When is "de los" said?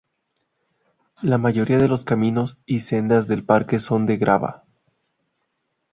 1.77-2.03